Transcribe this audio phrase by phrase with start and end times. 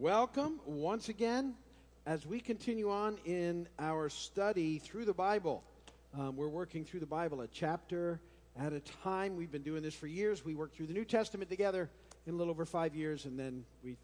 [0.00, 1.54] Welcome once again
[2.06, 5.64] as we continue on in our study through the Bible.
[6.16, 8.20] Um, we're working through the Bible a chapter
[8.56, 9.34] at a time.
[9.34, 10.44] We've been doing this for years.
[10.44, 11.90] We worked through the New Testament together
[12.28, 13.96] in a little over five years, and then we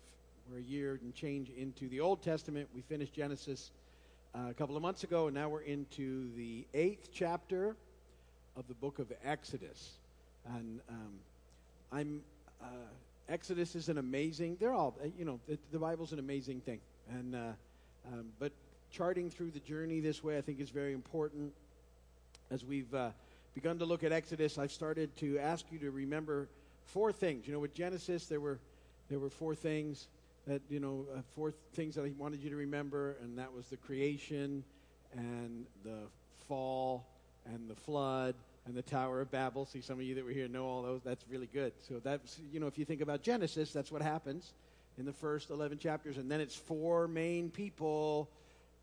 [0.51, 2.69] we're a year and change into the Old Testament.
[2.75, 3.71] We finished Genesis
[4.35, 7.77] uh, a couple of months ago, and now we're into the eighth chapter
[8.57, 9.93] of the book of Exodus.
[10.57, 11.13] And um,
[11.93, 12.21] I'm
[12.61, 12.67] uh,
[13.29, 14.57] Exodus is an amazing.
[14.61, 15.41] They're all uh, you know.
[15.49, 16.81] The, the Bible's an amazing thing,
[17.11, 17.39] and uh,
[18.13, 18.53] um, but
[18.91, 21.53] charting through the journey this way, I think, is very important.
[22.51, 23.11] As we've uh,
[23.55, 26.49] begun to look at Exodus, I've started to ask you to remember
[26.85, 27.47] four things.
[27.47, 28.59] You know, with Genesis, there were
[29.09, 30.09] there were four things
[30.47, 33.67] that you know, uh, four things that I wanted you to remember, and that was
[33.67, 34.63] the creation,
[35.15, 36.01] and the
[36.47, 37.07] fall,
[37.47, 38.35] and the flood,
[38.67, 39.67] and the Tower of Babel.
[39.67, 41.03] See, some of you that were here know all those.
[41.05, 41.73] That's really good.
[41.87, 44.53] So that's, you know, if you think about Genesis, that's what happens
[44.99, 46.17] in the first 11 chapters.
[46.17, 48.29] And then it's four main people,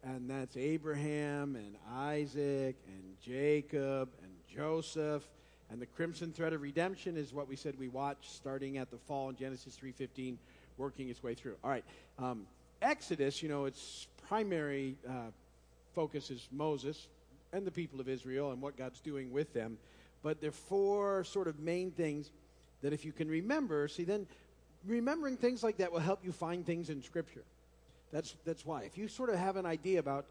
[0.04, 5.24] and that's Abraham, and Isaac, and Jacob, and Joseph.
[5.72, 8.98] And the crimson thread of redemption is what we said we watched starting at the
[8.98, 10.36] fall in Genesis 3.15,
[10.78, 11.56] working its way through.
[11.64, 11.86] All right.
[12.20, 12.46] Um,
[12.82, 15.32] Exodus, you know, its primary uh,
[15.94, 17.08] focus is Moses,
[17.54, 19.78] and the people of Israel and what God's doing with them.
[20.24, 22.32] But there are four sort of main things
[22.82, 24.28] that if you can remember, see, then
[24.86, 27.44] remembering things like that will help you find things in Scripture.
[28.12, 28.84] That's, that's why.
[28.84, 30.26] If you sort of have an idea about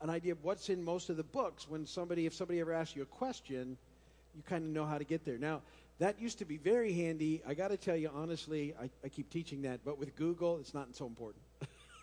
[0.00, 2.96] an idea of what's in most of the books, when somebody, if somebody ever asks
[2.96, 3.76] you a question,
[4.34, 5.38] you kind of know how to get there.
[5.38, 5.60] Now,
[6.00, 7.40] that used to be very handy.
[7.46, 10.74] I got to tell you honestly, I, I keep teaching that, but with Google, it's
[10.74, 11.42] not so important.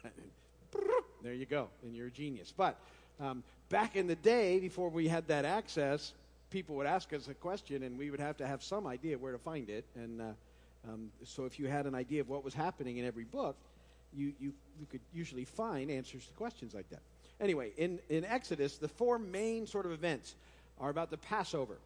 [1.23, 2.53] there you go, and you're a genius.
[2.55, 2.79] But
[3.19, 6.13] um, back in the day, before we had that access,
[6.49, 9.31] people would ask us a question, and we would have to have some idea where
[9.31, 9.85] to find it.
[9.95, 10.25] And uh,
[10.87, 13.55] um, so, if you had an idea of what was happening in every book,
[14.15, 17.01] you, you, you could usually find answers to questions like that.
[17.39, 20.35] Anyway, in, in Exodus, the four main sort of events
[20.79, 21.77] are about the Passover.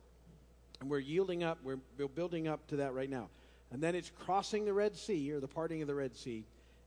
[0.79, 3.29] And we're yielding up, we're, we're building up to that right now.
[3.71, 6.43] And then it's crossing the Red Sea, or the parting of the Red Sea,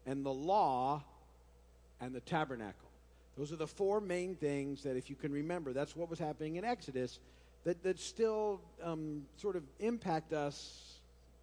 [0.06, 1.02] and the law
[2.00, 2.85] and the tabernacle.
[3.36, 6.56] Those are the four main things that, if you can remember, that's what was happening
[6.56, 7.18] in Exodus
[7.66, 11.00] that, that still um, sort of impact us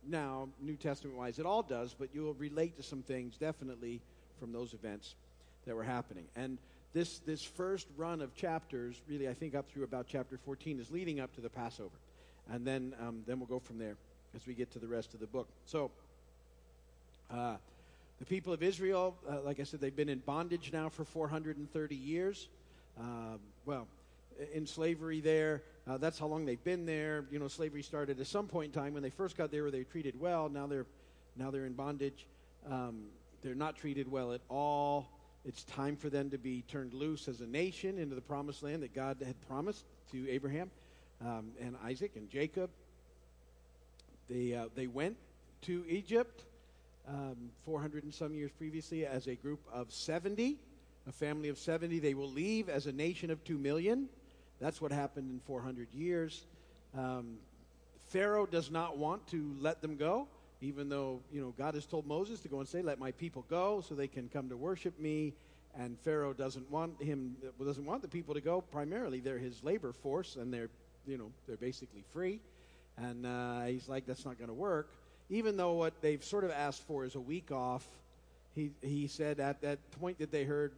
[0.07, 1.37] now, New Testament wise.
[1.37, 3.99] It all does, but you'll relate to some things definitely
[4.39, 5.15] from those events
[5.67, 6.23] that were happening.
[6.37, 6.57] And
[6.93, 10.91] this, this first run of chapters, really, I think up through about chapter 14, is
[10.91, 11.95] leading up to the Passover.
[12.49, 13.95] And then, um, then we'll go from there
[14.33, 15.49] as we get to the rest of the book.
[15.65, 15.91] So,
[17.31, 17.55] uh,
[18.19, 21.95] the people of Israel, uh, like I said, they've been in bondage now for 430
[21.95, 22.47] years.
[22.99, 23.87] Uh, well,
[24.53, 25.61] in slavery there.
[25.87, 27.25] Uh, that's how long they've been there.
[27.31, 29.69] You know, slavery started at some point in time when they first got there.
[29.69, 30.49] They were treated well.
[30.49, 30.85] Now they're
[31.35, 32.25] now they're in bondage.
[32.69, 33.05] Um,
[33.41, 35.09] they're not treated well at all.
[35.45, 38.83] It's time for them to be turned loose as a nation into the promised land
[38.83, 40.71] that God had promised to Abraham
[41.21, 42.69] um, and Isaac and Jacob.
[44.29, 45.17] They uh, they went
[45.63, 46.43] to Egypt
[47.07, 50.57] um, 400 and some years previously as a group of 70,
[51.07, 51.99] a family of 70.
[51.99, 54.07] They will leave as a nation of 2 million.
[54.59, 56.45] That's what happened in 400 years.
[56.97, 57.37] Um,
[58.07, 60.27] Pharaoh does not want to let them go,
[60.61, 63.45] even though, you know, God has told Moses to go and say, let my people
[63.49, 65.33] go so they can come to worship me.
[65.75, 68.61] And Pharaoh doesn't want him, doesn't want the people to go.
[68.61, 70.69] Primarily, they're his labor force, and they're,
[71.07, 72.39] you know, they're basically free.
[72.95, 74.91] And uh, he's like, that's not going to work
[75.33, 77.85] even though what they've sort of asked for is a week off,
[78.55, 80.71] he, he said at that point that they heard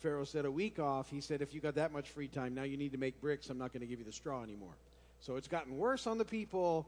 [0.00, 2.64] Pharaoh said a week off, he said, if you got that much free time, now
[2.64, 3.48] you need to make bricks.
[3.48, 4.74] I'm not going to give you the straw anymore.
[5.20, 6.84] So it's gotten worse on the people,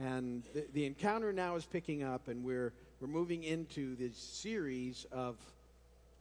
[0.00, 5.06] and the, the encounter now is picking up, and we're, we're moving into this series
[5.10, 5.36] of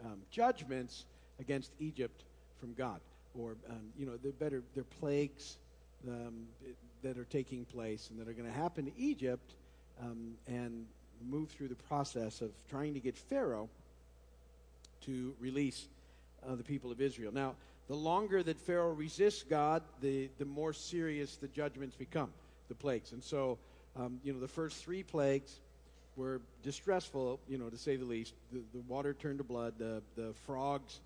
[0.03, 1.05] um, judgments
[1.39, 2.23] against Egypt
[2.59, 2.99] from God.
[3.39, 5.57] Or, um, you know, they're better, they're plagues
[6.07, 6.47] um,
[7.03, 9.53] that are taking place and that are going to happen to Egypt
[10.01, 10.85] um, and
[11.29, 13.69] move through the process of trying to get Pharaoh
[15.01, 15.87] to release
[16.47, 17.31] uh, the people of Israel.
[17.33, 17.55] Now,
[17.87, 22.29] the longer that Pharaoh resists God, the, the more serious the judgments become,
[22.69, 23.11] the plagues.
[23.11, 23.57] And so,
[23.97, 25.59] um, you know, the first three plagues
[26.15, 28.33] were distressful, you know, to say the least.
[28.51, 30.99] The, the water turned to blood, the, the frogs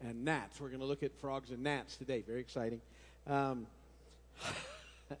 [0.00, 0.60] and gnats.
[0.60, 2.22] We're going to look at frogs and gnats today.
[2.26, 2.80] Very exciting.
[3.26, 3.66] Um,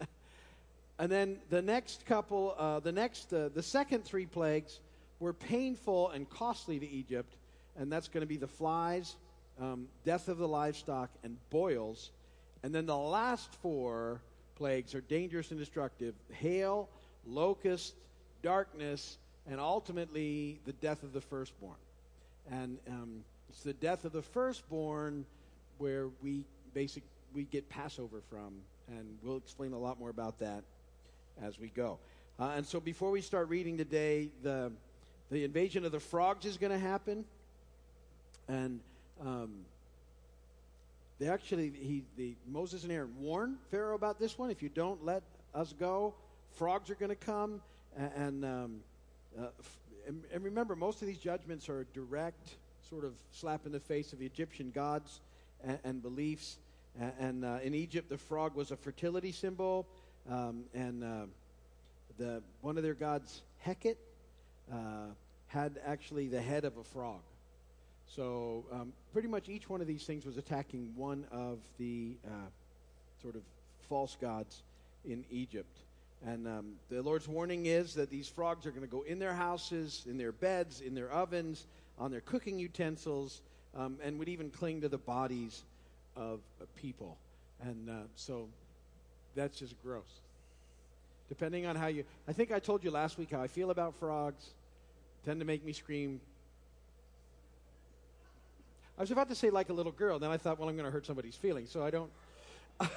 [0.98, 4.80] And then the next couple, uh, the next, uh, the second three plagues
[5.20, 7.34] were painful and costly to Egypt,
[7.76, 9.16] and that's going to be the flies,
[9.60, 12.10] um, death of the livestock, and boils.
[12.62, 14.20] And then the last four
[14.56, 16.88] plagues are dangerous and destructive hail,
[17.26, 17.94] locust,
[18.42, 19.16] darkness,
[19.50, 21.76] and ultimately the death of the firstborn.
[22.50, 25.24] And um, it's the death of the firstborn
[25.78, 26.44] where we
[26.74, 27.02] basic
[27.34, 28.52] we get Passover from,
[28.88, 30.62] and we'll explain a lot more about that
[31.40, 31.98] as we go.
[32.38, 34.72] Uh, and so, before we start reading today, the
[35.30, 37.24] the invasion of the frogs is going to happen,
[38.48, 38.80] and
[39.24, 39.64] um,
[41.18, 44.50] they actually he the Moses and Aaron warn Pharaoh about this one.
[44.50, 45.22] If you don't let
[45.54, 46.14] us go,
[46.56, 47.60] frogs are going to come,
[47.96, 48.80] and, and, um,
[49.38, 49.46] uh,
[50.06, 52.56] and, and remember, most of these judgments are a direct
[52.88, 55.20] sort of slap in the face of the Egyptian gods
[55.64, 56.58] and, and beliefs.
[57.00, 59.86] And, and uh, in Egypt, the frog was a fertility symbol,
[60.30, 61.26] um, and uh,
[62.18, 63.96] the one of their gods, Heket,
[64.72, 64.76] uh,
[65.48, 67.20] had actually the head of a frog.
[68.06, 72.30] So um, pretty much each one of these things was attacking one of the uh,
[73.22, 73.42] sort of
[73.88, 74.62] false gods
[75.04, 75.78] in Egypt.
[76.24, 79.34] And um, the Lord's warning is that these frogs are going to go in their
[79.34, 81.66] houses, in their beds, in their ovens,
[81.98, 83.40] on their cooking utensils,
[83.76, 85.62] um, and would even cling to the bodies
[86.16, 87.16] of uh, people.
[87.60, 88.48] And uh, so
[89.34, 90.20] that's just gross.
[91.28, 93.94] Depending on how you, I think I told you last week how I feel about
[93.94, 94.50] frogs,
[95.24, 96.20] tend to make me scream.
[98.98, 100.84] I was about to say like a little girl, then I thought, well, I'm going
[100.84, 102.10] to hurt somebody's feelings, so I don't.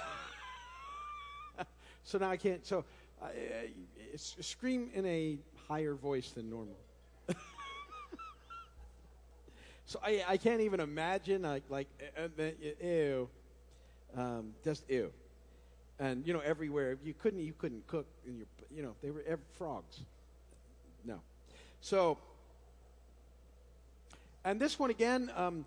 [2.03, 2.65] so now I can't.
[2.65, 2.83] So
[3.21, 3.27] uh,
[4.15, 5.37] scream in a
[5.67, 6.77] higher voice than normal.
[9.85, 11.87] so I, I can't even imagine like like
[12.17, 12.51] uh, uh,
[12.83, 13.29] ew,
[14.15, 15.11] um, just ew,
[15.99, 19.23] and you know everywhere you couldn't you couldn't cook in your you know they were
[19.57, 20.01] frogs.
[21.03, 21.19] No,
[21.81, 22.17] so
[24.43, 25.65] and this one again um,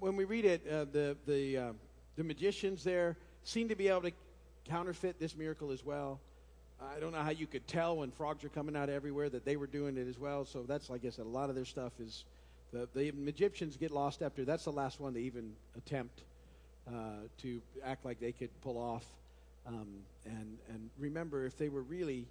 [0.00, 1.72] when we read it uh, the the uh,
[2.16, 4.12] the magicians there seem to be able to
[4.68, 6.20] counterfeit this miracle as well.
[6.80, 9.56] I don't know how you could tell when frogs are coming out everywhere that they
[9.56, 10.44] were doing it as well.
[10.44, 12.24] So that's, I said, a lot of their stuff is
[12.72, 14.44] the, the Egyptians get lost after.
[14.44, 16.22] That's the last one to even attempt
[16.86, 19.04] uh, to act like they could pull off.
[19.66, 19.88] Um,
[20.24, 22.26] and and remember, if they were really,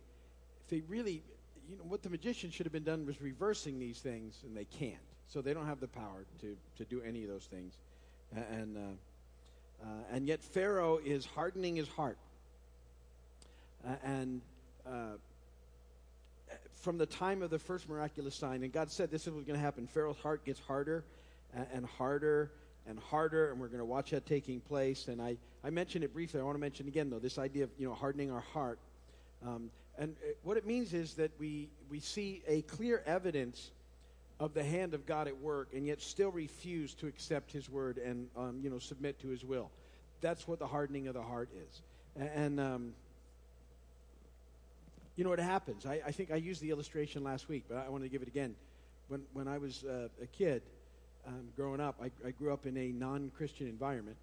[0.63, 1.23] if they really,
[1.69, 4.65] you know, what the magician should have been done was reversing these things, and they
[4.65, 4.95] can't.
[5.27, 7.73] So they don't have the power to to do any of those things.
[8.35, 12.17] And uh, uh, and yet Pharaoh is hardening his heart
[13.85, 14.41] uh, and
[14.85, 15.17] uh,
[16.75, 19.59] from the time of the first miraculous sign, and God said this is what's going
[19.59, 19.87] to happen.
[19.87, 21.03] Pharaoh's heart gets harder
[21.73, 22.51] and harder
[22.87, 25.07] and harder, and we're going to watch that taking place.
[25.07, 26.39] And I, I mentioned it briefly.
[26.39, 28.79] I want to mention again, though, this idea of you know hardening our heart.
[29.45, 33.71] Um, and it, what it means is that we, we see a clear evidence
[34.39, 37.97] of the hand of God at work, and yet still refuse to accept His word
[37.97, 39.69] and um, you know submit to His will.
[40.21, 41.81] That's what the hardening of the heart is.
[42.19, 42.93] And um,
[45.15, 45.85] you know what happens?
[45.85, 48.27] I, I think I used the illustration last week, but I want to give it
[48.27, 48.55] again.
[49.07, 50.61] When, when I was uh, a kid
[51.27, 54.17] um, growing up, I, I, grew up in a non Christian environment.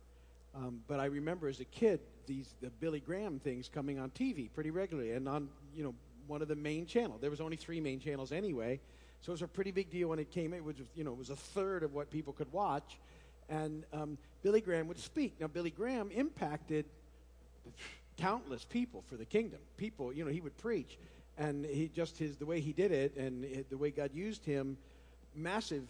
[0.55, 4.49] Um, but I remember as a kid these the Billy Graham things coming on TV
[4.55, 5.95] pretty regularly and on you know
[6.27, 7.21] one of the main channels.
[7.21, 8.81] There was only three main channels anyway,
[9.21, 10.55] so it was a pretty big deal when it came.
[10.55, 12.99] It was you know it was a third of what people could watch,
[13.49, 15.35] and um, Billy Graham would speak.
[15.41, 16.87] Now Billy Graham impacted
[18.17, 19.59] countless people for the kingdom.
[19.77, 20.99] People, you know, he would preach,
[21.37, 24.79] and he just his the way he did it, and the way God used him,
[25.35, 25.85] massive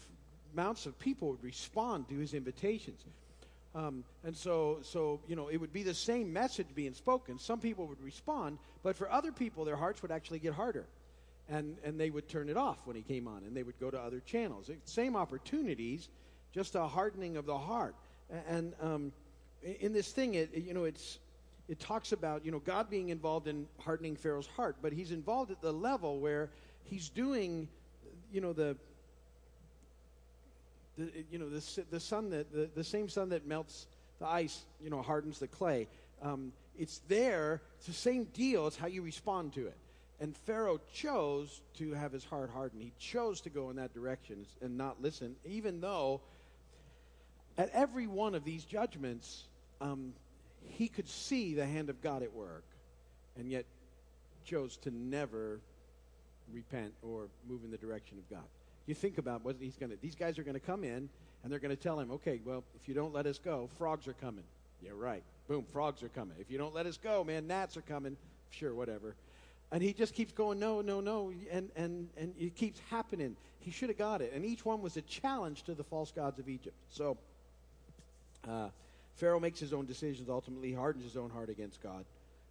[0.55, 3.05] amounts of people would respond to his invitations.
[3.75, 7.39] Um, and so, so you know, it would be the same message being spoken.
[7.39, 10.87] Some people would respond, but for other people, their hearts would actually get harder,
[11.49, 13.91] and and they would turn it off when he came on, and they would go
[13.91, 14.71] to other channels.
[14.85, 16.09] Same opportunities,
[16.53, 17.97] just a hardening of the heart.
[18.49, 19.13] And um,
[19.81, 21.19] in this thing, it you know, it's
[21.69, 25.51] it talks about you know God being involved in hardening Pharaoh's heart, but he's involved
[25.51, 26.49] at the level where
[26.85, 27.69] he's doing,
[28.33, 28.77] you know the.
[30.97, 33.87] The, you know the, the sun that the, the same sun that melts
[34.21, 35.89] the ice you know hardens the clay.
[36.23, 39.77] Um, it's there it's the same deal it's how you respond to it.
[40.21, 42.83] And pharaoh chose to have his heart hardened.
[42.83, 46.21] He chose to go in that direction and not listen even though
[47.59, 49.45] at every one of these judgments
[49.81, 50.13] um,
[50.69, 52.65] he could see the hand of God at work
[53.37, 53.65] and yet
[54.45, 55.61] chose to never
[56.53, 58.45] repent or move in the direction of God.
[58.87, 61.09] You think about what he's going to, these guys are going to come in
[61.43, 64.07] and they're going to tell him, okay, well, if you don't let us go, frogs
[64.09, 64.45] are coming.
[64.83, 65.23] Yeah, right.
[65.49, 66.37] Boom, frogs are coming.
[66.39, 68.17] If you don't let us go, man, gnats are coming.
[68.51, 69.15] Sure, whatever.
[69.73, 71.33] And he just keeps going, no, no, no.
[71.51, 73.37] And, and, and it keeps happening.
[73.61, 74.33] He should have got it.
[74.35, 76.77] And each one was a challenge to the false gods of Egypt.
[76.91, 77.17] So,
[78.49, 78.69] uh,
[79.17, 82.05] Pharaoh makes his own decisions, ultimately hardens his own heart against God.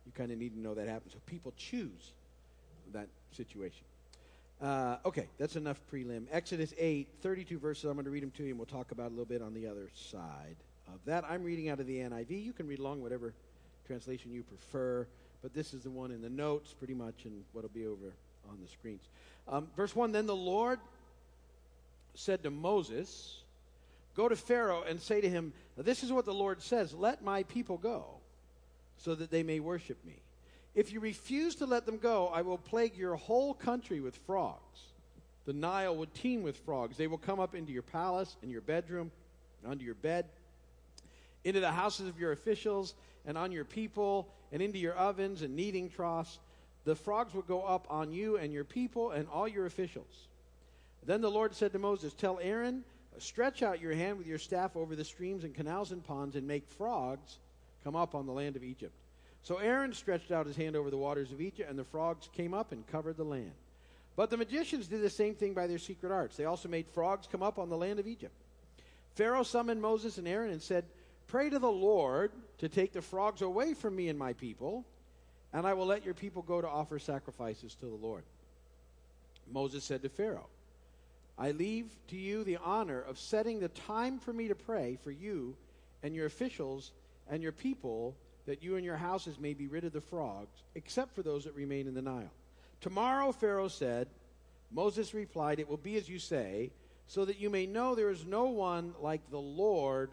[0.06, 1.14] You kind of need to know that happens.
[1.14, 2.14] So people choose
[2.94, 3.84] that situation.
[4.64, 6.26] Uh, okay, that's enough prelim.
[6.32, 7.84] Exodus 8, 32 verses.
[7.84, 9.54] I'm going to read them to you, and we'll talk about a little bit on
[9.54, 10.56] the other side
[10.88, 11.26] of that.
[11.30, 12.46] I'm reading out of the NIV.
[12.46, 13.34] You can read along whatever
[13.86, 15.06] translation you prefer,
[15.42, 18.14] but this is the one in the notes, pretty much, and what'll be over
[18.50, 19.02] on the screens.
[19.50, 20.80] Um, verse 1 Then the Lord
[22.16, 23.42] said to Moses,
[24.16, 27.44] Go to Pharaoh and say to him, This is what the Lord says Let my
[27.44, 28.06] people go,
[28.96, 30.22] so that they may worship me.
[30.76, 34.80] If you refuse to let them go, I will plague your whole country with frogs.
[35.46, 36.98] The Nile will teem with frogs.
[36.98, 39.12] They will come up into your palace, and your bedroom,
[39.66, 40.26] under your bed,
[41.44, 45.56] into the houses of your officials, and on your people, and into your ovens and
[45.56, 46.40] kneading troughs.
[46.86, 50.28] The frogs will go up on you and your people and all your officials.
[51.06, 52.84] Then the Lord said to Moses, Tell Aaron,
[53.20, 56.48] stretch out your hand with your staff over the streams and canals and ponds, and
[56.48, 57.40] make frogs
[57.84, 58.94] come up on the land of Egypt.
[59.44, 62.54] So Aaron stretched out his hand over the waters of Egypt, and the frogs came
[62.54, 63.52] up and covered the land.
[64.16, 66.38] But the magicians did the same thing by their secret arts.
[66.38, 68.34] They also made frogs come up on the land of Egypt.
[69.16, 70.86] Pharaoh summoned Moses and Aaron and said,
[71.28, 74.86] Pray to the Lord to take the frogs away from me and my people,
[75.52, 78.24] and I will let your people go to offer sacrifices to the Lord.
[79.52, 80.48] Moses said to Pharaoh,
[81.38, 85.12] I leave to you the honor of setting the time for me to pray for
[85.12, 85.56] you
[86.02, 86.92] and your officials
[87.30, 91.16] and your people that you and your houses may be rid of the frogs, except
[91.16, 92.32] for those that remain in the Nile.
[92.82, 94.08] Tomorrow, Pharaoh said,
[94.72, 96.72] Moses replied, It will be as you say,
[97.08, 100.10] so that you may know there is no one like the Lord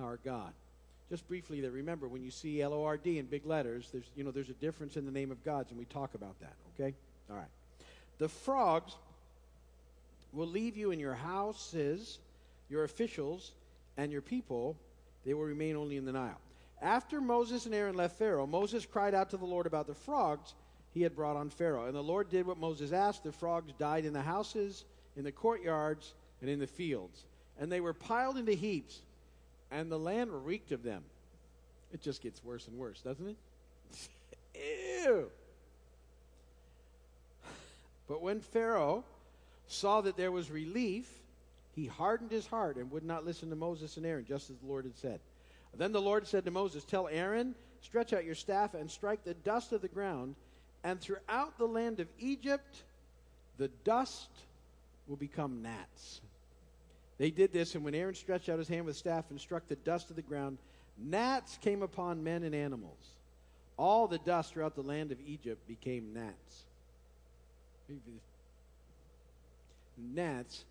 [0.00, 0.52] our God.
[1.10, 4.04] Just briefly there, remember when you see L O R D in big letters, there's
[4.14, 6.52] you know there's a difference in the name of God's, and we talk about that,
[6.74, 6.94] okay?
[7.30, 7.48] All right.
[8.18, 8.94] The frogs
[10.32, 12.18] will leave you in your houses,
[12.68, 13.52] your officials,
[13.96, 14.76] and your people.
[15.24, 16.40] They will remain only in the Nile.
[16.80, 20.54] After Moses and Aaron left Pharaoh, Moses cried out to the Lord about the frogs
[20.94, 21.86] he had brought on Pharaoh.
[21.86, 23.24] And the Lord did what Moses asked.
[23.24, 24.84] The frogs died in the houses,
[25.16, 27.24] in the courtyards, and in the fields.
[27.58, 29.00] And they were piled into heaps,
[29.70, 31.02] and the land reeked of them.
[31.92, 33.36] It just gets worse and worse, doesn't it?
[35.04, 35.30] Ew.
[38.06, 39.04] But when Pharaoh
[39.66, 41.08] saw that there was relief,
[41.74, 44.66] he hardened his heart and would not listen to Moses and Aaron, just as the
[44.66, 45.20] Lord had said.
[45.76, 49.34] Then the Lord said to Moses, Tell Aaron, stretch out your staff and strike the
[49.34, 50.34] dust of the ground,
[50.82, 52.82] and throughout the land of Egypt,
[53.58, 54.30] the dust
[55.06, 56.20] will become gnats.
[57.18, 59.76] They did this, and when Aaron stretched out his hand with staff and struck the
[59.76, 60.58] dust of the ground,
[60.96, 63.14] gnats came upon men and animals.
[63.76, 66.64] All the dust throughout the land of Egypt became gnats.
[69.96, 70.64] Gnats.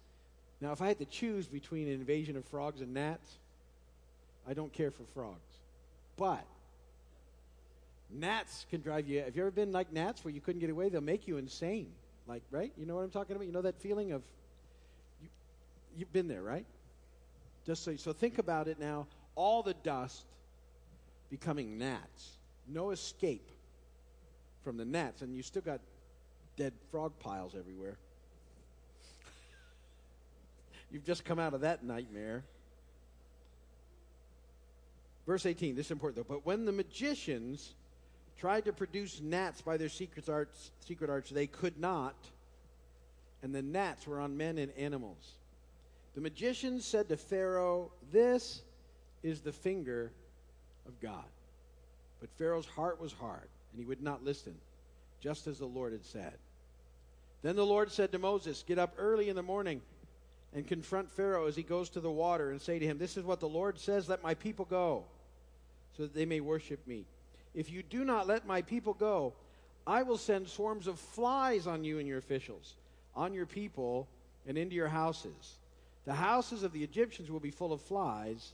[0.62, 3.38] Now, if I had to choose between an invasion of frogs and gnats,
[4.48, 5.60] I don't care for frogs.
[6.16, 6.46] But
[8.10, 9.22] gnats can drive you.
[9.22, 10.90] Have you ever been like gnats where you couldn't get away?
[10.90, 11.92] They'll make you insane.
[12.28, 12.72] Like, right?
[12.78, 13.46] You know what I'm talking about?
[13.46, 14.22] You know that feeling of
[15.22, 15.30] you,
[15.96, 16.66] you've been there, right?
[17.66, 19.08] Just so so think about it now.
[19.36, 20.26] All the dust
[21.30, 22.38] becoming gnats.
[22.68, 23.50] No escape
[24.64, 25.80] from the gnats, and you still got
[26.58, 27.98] dead frog piles everywhere.
[30.92, 32.44] You've just come out of that nightmare.
[35.28, 36.34] Verse 18, this is important though.
[36.34, 37.74] But when the magicians
[38.40, 42.16] tried to produce gnats by their secret arts, secret arts, they could not,
[43.44, 45.34] and the gnats were on men and animals.
[46.16, 48.62] The magicians said to Pharaoh, This
[49.22, 50.14] is the finger
[50.88, 51.26] of God.
[52.22, 54.56] But Pharaoh's heart was hard, and he would not listen,
[55.20, 56.34] just as the Lord had said.
[57.42, 59.82] Then the Lord said to Moses, Get up early in the morning
[60.54, 63.26] and confront Pharaoh as he goes to the water, and say to him, This is
[63.26, 65.04] what the Lord says, let my people go
[65.98, 67.06] so that they may worship me.
[67.54, 69.34] If you do not let my people go,
[69.86, 72.76] I will send swarms of flies on you and your officials,
[73.16, 74.08] on your people,
[74.46, 75.58] and into your houses.
[76.06, 78.54] The houses of the Egyptians will be full of flies,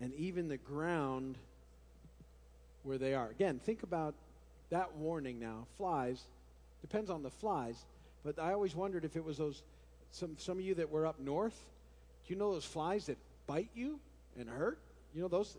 [0.00, 1.38] and even the ground
[2.82, 3.28] where they are.
[3.28, 4.14] Again, think about
[4.70, 5.66] that warning now.
[5.76, 6.22] Flies,
[6.80, 7.76] depends on the flies,
[8.24, 9.62] but I always wondered if it was those,
[10.10, 11.58] some, some of you that were up north,
[12.26, 13.98] do you know those flies that bite you
[14.38, 14.78] and hurt?
[15.14, 15.56] You know, those,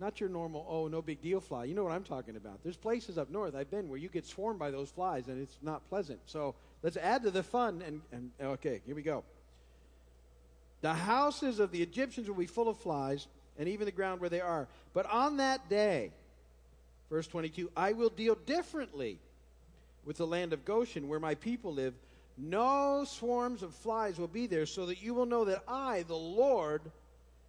[0.00, 1.64] not your normal, oh, no big deal fly.
[1.64, 2.62] You know what I'm talking about.
[2.62, 5.56] There's places up north I've been where you get swarmed by those flies and it's
[5.62, 6.20] not pleasant.
[6.26, 9.24] So let's add to the fun and, and okay, here we go.
[10.84, 13.26] The houses of the Egyptians will be full of flies,
[13.58, 14.68] and even the ground where they are.
[14.92, 16.10] But on that day,
[17.08, 19.18] verse 22, I will deal differently
[20.04, 21.94] with the land of Goshen, where my people live.
[22.36, 26.16] No swarms of flies will be there, so that you will know that I, the
[26.16, 26.82] Lord,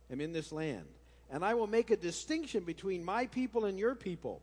[0.10, 0.86] am in this land
[1.32, 4.42] and I will make a distinction between my people and your people.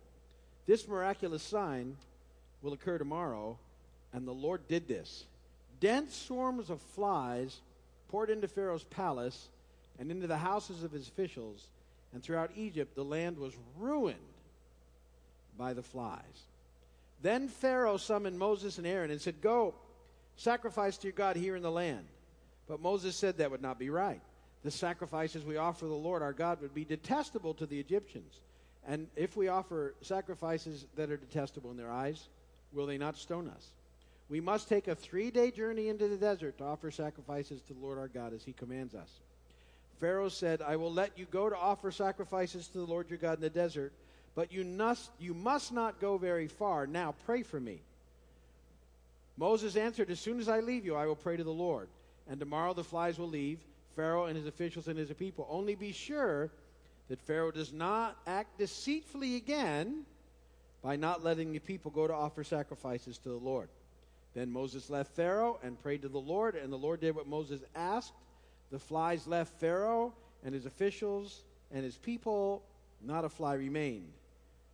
[0.66, 1.96] This miraculous sign
[2.60, 3.58] will occur tomorrow,
[4.12, 5.26] and the Lord did this.
[5.80, 7.60] dense swarms of flies
[8.08, 9.48] poured into Pharaoh's palace
[9.98, 11.66] and into the houses of his officials,
[12.12, 14.18] and throughout Egypt the land was ruined
[15.58, 16.46] by the flies.
[17.22, 19.74] Then Pharaoh summoned Moses and Aaron and said, Go,
[20.36, 22.04] sacrifice to your God here in the land.
[22.68, 24.20] But Moses said that would not be right.
[24.64, 28.40] The sacrifices we offer the Lord our God would be detestable to the Egyptians.
[28.86, 32.28] And if we offer sacrifices that are detestable in their eyes,
[32.72, 33.68] will they not stone us?
[34.28, 37.80] We must take a three day journey into the desert to offer sacrifices to the
[37.80, 39.10] Lord our God as he commands us.
[40.00, 43.38] Pharaoh said, I will let you go to offer sacrifices to the Lord your God
[43.38, 43.92] in the desert,
[44.34, 46.86] but you must, you must not go very far.
[46.86, 47.80] Now pray for me.
[49.36, 51.88] Moses answered, As soon as I leave you, I will pray to the Lord.
[52.28, 53.58] And tomorrow the flies will leave,
[53.94, 55.46] Pharaoh and his officials and his people.
[55.50, 56.50] Only be sure
[57.08, 60.04] that Pharaoh does not act deceitfully again
[60.82, 63.68] by not letting the people go to offer sacrifices to the Lord.
[64.34, 67.60] Then Moses left Pharaoh and prayed to the Lord, and the Lord did what Moses
[67.74, 68.14] asked.
[68.70, 72.62] The flies left Pharaoh and his officials and his people,
[73.02, 74.12] not a fly remained.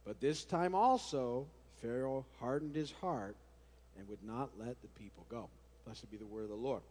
[0.05, 1.47] But this time also,
[1.83, 3.37] Pharaoh hardened his heart
[3.99, 5.49] and would not let the people go.
[5.85, 6.83] Blessed be the word of the Lord.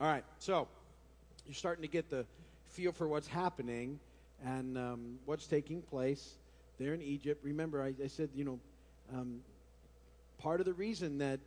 [0.00, 0.66] All right, so
[1.46, 2.24] you're starting to get the
[2.68, 4.00] feel for what's happening
[4.44, 6.34] and um, what's taking place
[6.78, 7.44] there in Egypt.
[7.44, 8.58] Remember, I, I said, you know,
[9.12, 9.40] um,
[10.38, 11.40] part of the reason that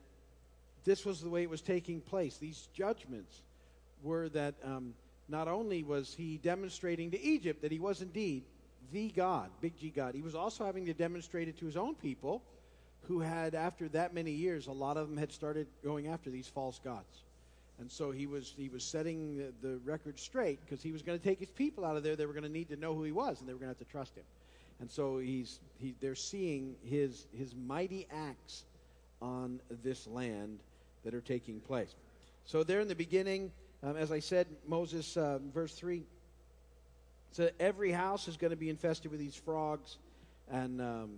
[0.85, 3.41] this was the way it was taking place, these judgments,
[4.03, 4.93] were that um,
[5.27, 8.43] not only was he demonstrating to Egypt that he was indeed
[8.93, 11.95] the God, big G God, he was also having to demonstrate it to his own
[11.95, 12.41] people
[13.07, 16.47] who had, after that many years, a lot of them had started going after these
[16.47, 17.23] false gods.
[17.79, 21.17] And so he was, he was setting the, the record straight because he was going
[21.17, 22.15] to take his people out of there.
[22.15, 23.79] They were going to need to know who he was, and they were going to
[23.79, 24.23] have to trust him.
[24.79, 28.63] And so he's, he, they're seeing his, his mighty acts
[29.21, 30.59] on this land
[31.03, 31.95] that are taking place.
[32.45, 33.51] So there in the beginning,
[33.83, 36.03] um, as I said, Moses, uh, verse 3,
[37.31, 39.97] said every house is going to be infested with these frogs.
[40.49, 41.09] And, um,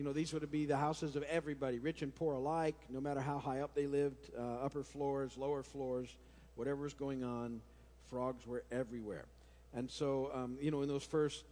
[0.00, 3.20] you know, these would be the houses of everybody, rich and poor alike, no matter
[3.20, 6.16] how high up they lived, uh, upper floors, lower floors,
[6.54, 7.60] whatever was going on,
[8.08, 9.26] frogs were everywhere.
[9.74, 11.44] And so, um, you know, in those first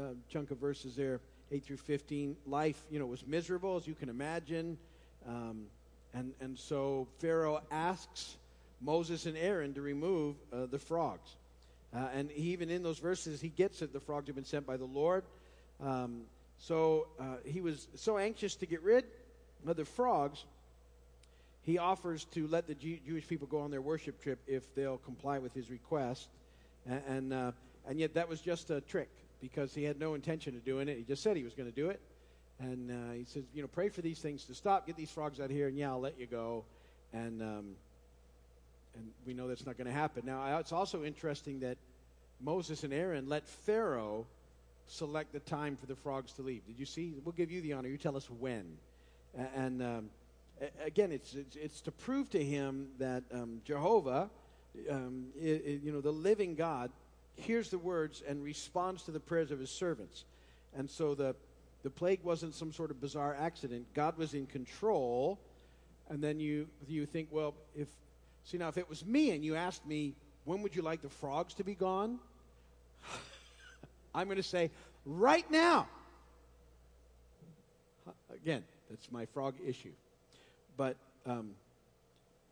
[0.00, 1.18] uh, chunk of verses there,
[1.50, 4.78] 8 through 15, life, you know, was miserable, as you can imagine.
[5.26, 5.64] Um,
[6.14, 8.36] and, and so Pharaoh asks
[8.80, 11.34] Moses and Aaron to remove uh, the frogs.
[11.92, 13.92] Uh, and even in those verses, he gets it.
[13.92, 15.24] The frogs have been sent by the Lord.
[15.82, 16.26] Um,
[16.58, 19.04] so uh, he was so anxious to get rid
[19.66, 20.44] of the frogs,
[21.62, 24.98] he offers to let the Jew- Jewish people go on their worship trip if they'll
[24.98, 26.28] comply with his request.
[26.86, 27.52] And, and, uh,
[27.86, 30.96] and yet that was just a trick because he had no intention of doing it.
[30.96, 32.00] He just said he was going to do it.
[32.60, 34.86] And uh, he says, you know, pray for these things to stop.
[34.86, 36.64] Get these frogs out of here, and yeah, I'll let you go.
[37.12, 37.76] And um,
[38.98, 40.24] and we know that's not going to happen.
[40.26, 41.78] Now, it's also interesting that
[42.40, 44.26] Moses and Aaron let Pharaoh
[44.88, 46.66] select the time for the frogs to leave.
[46.66, 47.14] Did you see?
[47.24, 47.88] We'll give you the honor.
[47.88, 48.64] You tell us when.
[49.54, 50.10] And um,
[50.84, 54.30] again, it's, it's, it's, to prove to him that um, Jehovah,
[54.90, 56.90] um, it, it, you know, the living God,
[57.36, 60.24] hears the words and responds to the prayers of his servants.
[60.76, 61.36] And so the,
[61.82, 63.86] the plague wasn't some sort of bizarre accident.
[63.94, 65.38] God was in control.
[66.08, 67.88] And then you, you think, well, if,
[68.44, 71.08] see, now if it was me and you asked me, when would you like the
[71.08, 72.18] frogs to be gone?
[74.14, 74.70] I'm going to say,
[75.04, 75.88] right now.
[78.32, 79.92] Again, that's my frog issue.
[80.76, 81.50] But um,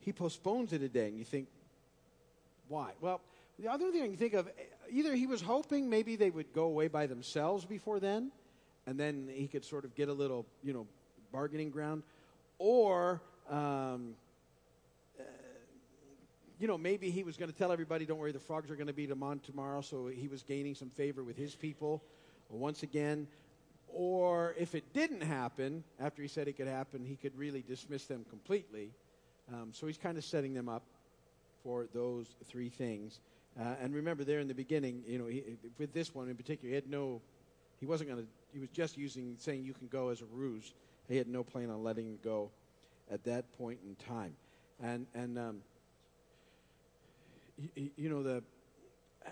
[0.00, 1.48] he postpones it a day, and you think,
[2.68, 2.92] why?
[3.00, 3.20] Well,
[3.58, 4.48] the other thing you think of,
[4.90, 8.30] either he was hoping maybe they would go away by themselves before then,
[8.86, 10.86] and then he could sort of get a little, you know,
[11.32, 12.02] bargaining ground,
[12.58, 14.14] or um,
[16.58, 18.86] you know, maybe he was going to tell everybody, don't worry, the frogs are going
[18.86, 22.02] to be on tomorrow, so he was gaining some favor with his people
[22.48, 23.26] once again.
[23.88, 28.04] Or if it didn't happen, after he said it could happen, he could really dismiss
[28.06, 28.90] them completely.
[29.52, 30.82] Um, so he's kind of setting them up
[31.62, 33.20] for those three things.
[33.58, 35.42] Uh, and remember, there in the beginning, you know, he,
[35.78, 37.20] with this one in particular, he had no,
[37.80, 40.72] he wasn't going to, he was just using, saying you can go as a ruse.
[41.08, 42.50] He had no plan on letting it go
[43.10, 44.34] at that point in time.
[44.82, 45.60] And, and, um,
[47.74, 48.42] you know the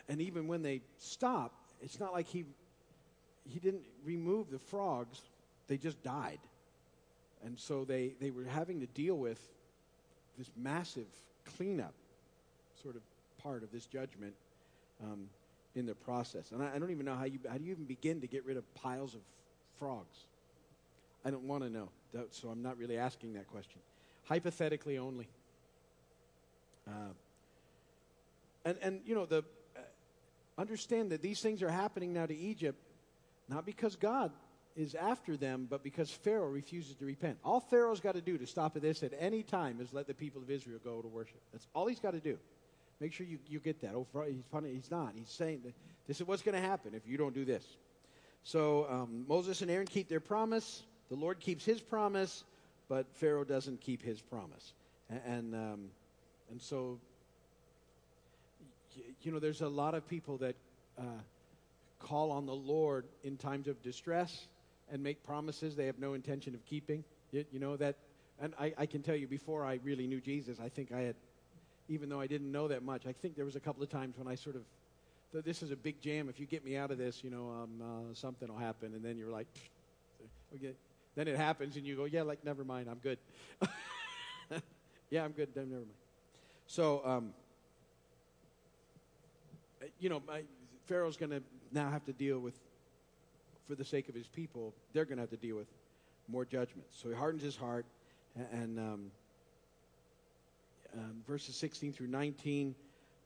[0.08, 2.44] and even when they stop it's not like he
[3.44, 5.22] he didn't remove the frogs
[5.68, 6.40] they just died.
[7.44, 9.40] And so they they were having to deal with
[10.38, 11.06] this massive
[11.56, 11.94] cleanup
[12.82, 13.02] sort of
[13.42, 14.34] part of this judgment
[15.02, 15.28] um,
[15.74, 16.52] in the process.
[16.52, 18.44] And I, I, don't even know how you how do you even begin to get
[18.44, 19.20] rid of piles of
[19.78, 20.26] frogs?
[21.24, 21.88] I don't want to know
[22.30, 23.80] so i'm not really asking that question.
[24.24, 25.28] Hypothetically only
[26.86, 27.12] Uh,
[28.64, 29.44] and, and, you know, the,
[29.76, 29.80] uh,
[30.58, 32.78] understand that these things are happening now to Egypt,
[33.48, 34.32] not because God
[34.76, 37.38] is after them, but because Pharaoh refuses to repent.
[37.44, 40.42] All Pharaoh's got to do to stop this at any time is let the people
[40.42, 41.40] of Israel go to worship.
[41.52, 42.38] That's all he's got to do.
[43.00, 43.94] Make sure you, you get that.
[43.94, 44.72] Oh, he's funny.
[44.72, 45.12] He's not.
[45.14, 45.74] He's saying that
[46.06, 47.64] this is what's going to happen if you don't do this.
[48.42, 50.82] So um, Moses and Aaron keep their promise.
[51.08, 52.44] The Lord keeps his promise,
[52.88, 54.74] but Pharaoh doesn't keep his promise.
[55.08, 55.80] And, and, um,
[56.50, 56.98] and so,
[59.22, 60.54] you know, there's a lot of people that
[60.98, 61.02] uh,
[61.98, 64.46] call on the Lord in times of distress
[64.92, 67.04] and make promises they have no intention of keeping.
[67.32, 67.96] You, you know, that,
[68.40, 71.16] and I, I can tell you, before I really knew Jesus, I think I had,
[71.88, 74.16] even though I didn't know that much, I think there was a couple of times
[74.18, 74.62] when I sort of
[75.42, 76.28] this is a big jam.
[76.28, 78.94] If you get me out of this, you know, um, uh, something will happen.
[78.94, 79.48] And then you're like,
[80.54, 80.74] okay.
[81.16, 83.18] Then it happens, and you go, yeah, like, never mind, I'm good.
[85.10, 85.86] yeah, I'm good, never mind.
[86.66, 87.32] So, um,
[89.98, 90.42] you know, my,
[90.86, 91.42] Pharaoh's going to
[91.72, 92.54] now have to deal with,
[93.66, 95.68] for the sake of his people, they're going to have to deal with
[96.28, 96.98] more judgments.
[97.00, 97.86] So he hardens his heart,
[98.52, 99.10] and, um,
[100.94, 102.74] um, verses 16 through 19,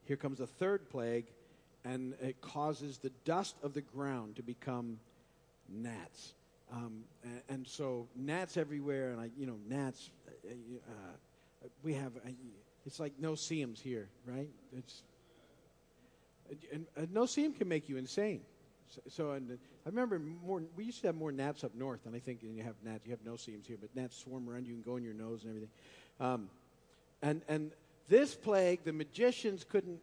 [0.04, 1.26] here comes the third plague
[1.84, 4.98] and it causes the dust of the ground to become
[5.68, 6.34] gnats.
[6.72, 10.10] Um, and, and, so gnats everywhere, and I, you know, gnats.
[10.26, 12.16] Uh, uh, we have.
[12.16, 12.30] Uh,
[12.84, 14.48] it's like no-see-ums here, right?
[14.76, 15.02] It's
[16.72, 18.40] and, and no-see-um can make you insane.
[18.88, 20.62] So, so, and I remember more.
[20.76, 23.04] We used to have more gnats up north, and I think you have gnats.
[23.04, 25.50] You have no-see-ums here, but gnats swarm around you and go in your nose and
[25.50, 25.70] everything.
[26.20, 26.48] Um,
[27.20, 27.70] and and
[28.08, 30.00] this plague, the magicians couldn't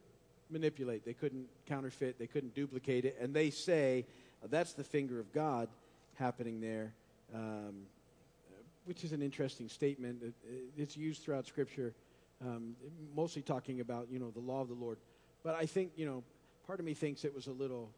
[0.49, 1.05] manipulate.
[1.05, 2.19] They couldn't counterfeit.
[2.19, 3.17] They couldn't duplicate it.
[3.19, 4.05] And they say
[4.43, 5.67] uh, that's the finger of God
[6.15, 6.93] happening there,
[7.34, 7.88] um,
[8.86, 10.21] which is an interesting statement.
[10.21, 10.34] It,
[10.77, 11.93] it's used throughout Scripture,
[12.41, 12.75] um,
[13.15, 14.97] mostly talking about you know the law of the Lord.
[15.43, 16.23] But I think you know
[16.67, 17.89] part of me thinks it was a little.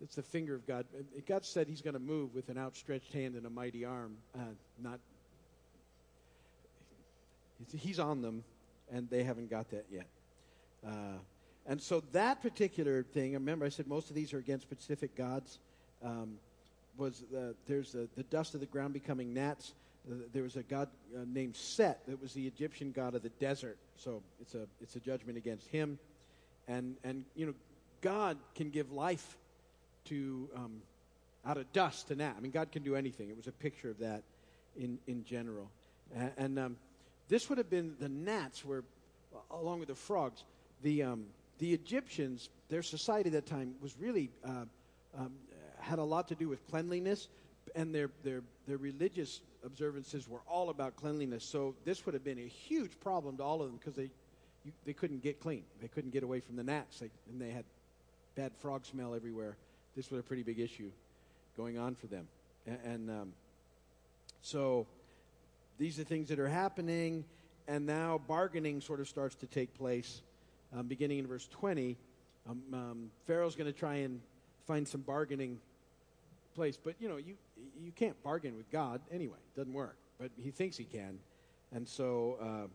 [0.00, 0.84] It's the finger of God.
[1.26, 4.16] God said He's going to move with an outstretched hand and a mighty arm.
[4.34, 4.40] Uh,
[4.82, 5.00] not.
[7.74, 8.44] He's on them,
[8.92, 10.06] and they haven't got that yet.
[10.86, 11.18] Uh,
[11.66, 15.58] and so that particular thing, remember I said most of these are against specific gods,
[16.04, 16.34] um,
[16.96, 19.72] was the, there's the, the dust of the ground becoming gnats.
[20.08, 23.30] Uh, there was a god uh, named Set that was the Egyptian god of the
[23.30, 23.78] desert.
[23.96, 25.98] So it's a, it's a judgment against him.
[26.68, 27.54] And, and, you know,
[28.00, 29.36] God can give life
[30.06, 30.82] to, um,
[31.44, 32.34] out of dust to gnat.
[32.36, 33.28] I mean, God can do anything.
[33.30, 34.22] It was a picture of that
[34.78, 35.70] in, in general.
[36.14, 36.76] And, and um,
[37.28, 38.84] this would have been the gnats were,
[39.50, 40.44] along with the frogs,
[40.82, 41.26] the, um,
[41.58, 44.64] the Egyptians, their society at that time was really uh,
[45.18, 45.32] um,
[45.80, 47.28] had a lot to do with cleanliness,
[47.74, 51.44] and their, their, their religious observances were all about cleanliness.
[51.44, 54.10] So this would have been a huge problem to all of them because they,
[54.64, 55.62] you, they couldn't get clean.
[55.80, 57.64] They couldn't get away from the gnats, they, and they had
[58.36, 59.56] bad frog smell everywhere.
[59.96, 60.90] This was a pretty big issue
[61.56, 62.28] going on for them.
[62.66, 63.32] And, and um,
[64.42, 64.86] so
[65.78, 67.24] these are things that are happening,
[67.66, 70.20] and now bargaining sort of starts to take place
[70.76, 71.96] um, beginning in verse 20.
[72.48, 74.20] Um, um, Pharaoh's going to try and
[74.66, 75.58] find some bargaining
[76.54, 77.34] place, but you know, you
[77.82, 79.36] you can't bargain with God anyway.
[79.54, 79.96] It doesn't work.
[80.18, 81.18] But he thinks he can,
[81.72, 82.68] and so uh,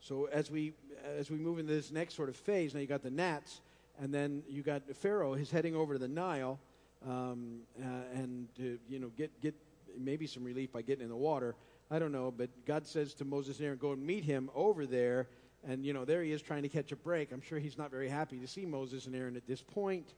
[0.00, 0.72] so as we
[1.18, 3.60] as we move into this next sort of phase, now you got the gnats,
[4.00, 6.58] and then you got Pharaoh is heading over to the Nile,
[7.06, 9.54] um, uh, and to you know get get
[9.98, 11.54] maybe some relief by getting in the water.
[11.90, 14.86] I don't know, but God says to Moses and Aaron, "Go and meet him over
[14.86, 15.28] there."
[15.66, 17.32] And, you know, there he is trying to catch a break.
[17.32, 20.12] I'm sure he's not very happy to see Moses and Aaron at this point.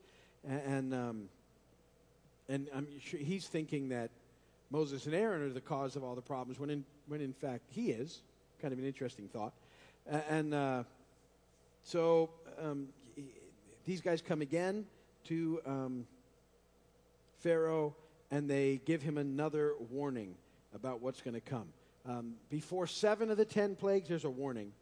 [0.44, 1.28] And, and, um,
[2.48, 4.10] and I'm sure he's thinking that
[4.70, 7.62] Moses and Aaron are the cause of all the problems, when in, when in fact
[7.68, 8.22] he is.
[8.60, 9.52] Kind of an interesting thought.
[10.28, 10.82] And uh,
[11.84, 12.88] so um,
[13.87, 14.85] these guys come again
[15.25, 16.07] to um,
[17.38, 17.94] Pharaoh,
[18.31, 20.35] and they give him another warning
[20.75, 21.68] about what's going to come.
[22.09, 24.72] Um, before seven of the ten plagues, there's a warning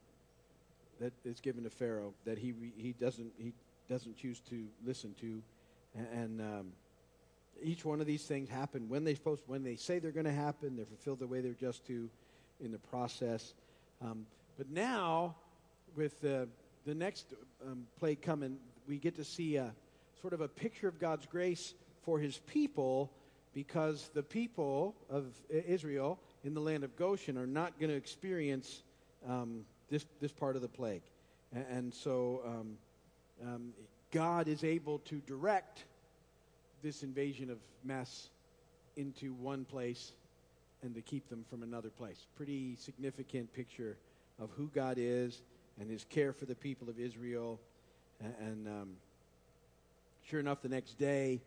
[1.01, 3.53] that is given to Pharaoh that he he doesn't he
[3.89, 5.43] doesn't choose to listen to,
[6.13, 6.73] and um,
[7.63, 10.33] each one of these things happen when they supposed when they say they're going to
[10.33, 10.77] happen.
[10.77, 12.09] They're fulfilled the way they're just to
[12.61, 13.55] in the process.
[14.03, 15.35] Um, but now,
[15.97, 16.49] with the
[16.87, 17.35] the next
[17.67, 19.73] um, plague coming, we get to see a
[20.21, 23.11] sort of a picture of God's grace for His people,
[23.55, 28.83] because the people of Israel in the land of Goshen are not going to experience
[29.27, 31.03] um, this, this part of the plague.
[31.53, 32.77] And, and so um,
[33.43, 33.73] um,
[34.11, 35.85] God is able to direct
[36.83, 38.29] this invasion of mess
[38.97, 40.13] into one place
[40.83, 42.27] and to keep them from another place.
[42.37, 43.97] Pretty significant picture
[44.39, 45.43] of who God is
[45.81, 47.59] and his care for the people of Israel.
[48.25, 48.97] A- And, um,
[50.25, 51.41] sure enough, the next day,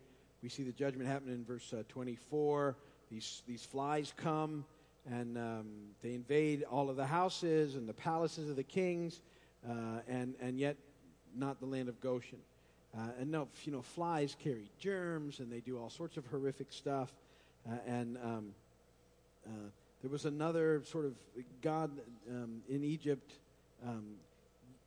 [0.44, 2.76] we see the judgment happen in verse uh, 24.
[3.10, 4.66] These, these flies come
[5.10, 5.66] and um,
[6.04, 9.22] they invade all of the houses and the palaces of the kings,
[9.68, 10.76] uh, and, and yet
[11.34, 12.40] not the land of Goshen.
[12.98, 16.68] Uh, and no, you know, flies carry germs and they do all sorts of horrific
[16.72, 17.12] stuff.
[17.70, 18.50] Uh, and um,
[19.46, 19.52] uh,
[20.02, 21.14] there was another sort of
[21.62, 21.90] god
[22.30, 23.34] um, in Egypt.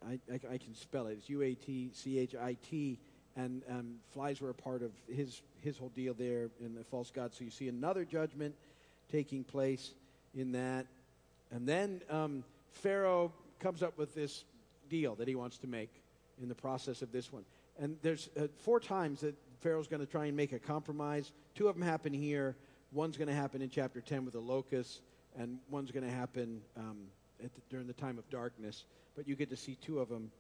[0.07, 1.19] I, I, I can spell it.
[1.19, 2.99] It's U A T C H I T,
[3.37, 7.11] and um, flies were a part of his his whole deal there in the false
[7.11, 7.35] god.
[7.35, 8.55] So you see another judgment
[9.11, 9.93] taking place
[10.35, 10.87] in that,
[11.51, 14.45] and then um, Pharaoh comes up with this
[14.89, 15.91] deal that he wants to make
[16.41, 17.45] in the process of this one.
[17.79, 21.33] And there's uh, four times that Pharaoh's going to try and make a compromise.
[21.55, 22.57] Two of them happen here.
[22.93, 25.01] One's going to happen in chapter 10 with the locusts,
[25.39, 26.99] and one's going to happen um,
[27.43, 28.85] the, during the time of darkness.
[29.17, 30.31] But you get to see two of them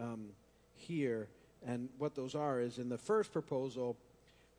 [0.00, 0.26] um,
[0.74, 1.28] here.
[1.66, 3.96] And what those are is in the first proposal,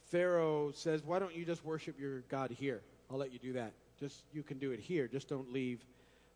[0.10, 2.82] Pharaoh says, Why don't you just worship your God here?
[3.10, 3.72] I'll let you do that.
[4.00, 5.08] Just you can do it here.
[5.08, 5.80] Just don't leave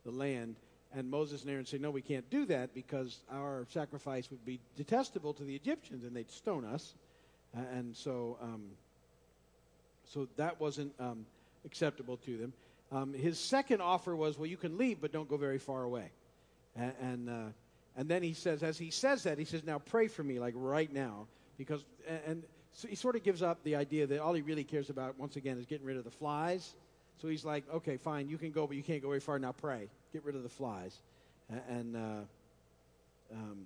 [0.05, 0.55] the land.
[0.93, 4.59] And Moses and Aaron say, No, we can't do that because our sacrifice would be
[4.77, 6.93] detestable to the Egyptians and they'd stone us.
[7.53, 8.63] And so, um,
[10.07, 11.25] so that wasn't um,
[11.65, 12.53] acceptable to them.
[12.91, 16.11] Um, his second offer was, Well, you can leave, but don't go very far away.
[16.75, 17.49] And, and, uh,
[17.97, 20.53] and then he says, as he says that, he says, Now pray for me, like
[20.57, 21.27] right now.
[21.57, 21.83] Because,
[22.27, 22.43] and,
[22.73, 25.37] so he sort of gives up the idea that all he really cares about, once
[25.37, 26.75] again, is getting rid of the flies.
[27.21, 29.39] So he's like, okay, fine, you can go, but you can't go very far.
[29.39, 29.87] Now pray.
[30.11, 30.99] Get rid of the flies.
[31.69, 31.99] And, uh,
[33.31, 33.65] um,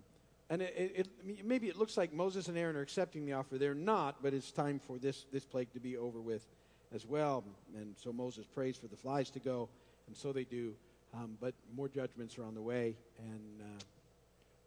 [0.52, 3.58] and it, it, it, maybe it looks like Moses and Aaron are accepting the offer.
[3.58, 6.46] They're not, but it's time for this, this plague to be over with
[6.94, 7.44] as well.
[7.76, 9.70] And so Moses prays for the flies to go,
[10.08, 10.74] and so they do.
[11.14, 13.84] Um, but more judgments are on the way, and uh,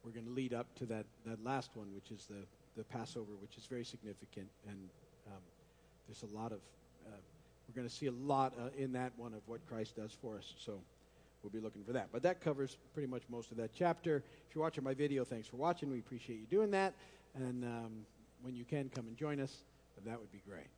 [0.04, 3.32] we're going to lead up to that, that last one, which is the, the Passover,
[3.40, 4.48] which is very significant.
[4.68, 4.88] And
[5.28, 5.42] um,
[6.08, 6.58] there's a lot of,
[7.06, 7.16] uh,
[7.68, 10.36] we're going to see a lot uh, in that one of what Christ does for
[10.36, 10.52] us.
[10.58, 10.80] So
[11.42, 12.08] we'll be looking for that.
[12.12, 14.24] But that covers pretty much most of that chapter.
[14.48, 15.90] If you're watching my video, thanks for watching.
[15.90, 16.94] We appreciate you doing that.
[17.34, 17.92] And um,
[18.42, 19.58] when you can, come and join us.
[20.04, 20.72] That would be great.